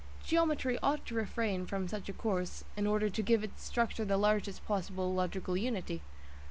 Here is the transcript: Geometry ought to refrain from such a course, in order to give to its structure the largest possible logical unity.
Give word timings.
Geometry 0.23 0.79
ought 0.81 1.05
to 1.05 1.13
refrain 1.13 1.63
from 1.67 1.87
such 1.87 2.09
a 2.09 2.13
course, 2.13 2.63
in 2.75 2.87
order 2.87 3.07
to 3.07 3.21
give 3.21 3.41
to 3.41 3.45
its 3.47 3.61
structure 3.63 4.03
the 4.03 4.17
largest 4.17 4.65
possible 4.65 5.13
logical 5.13 5.55
unity. 5.55 6.01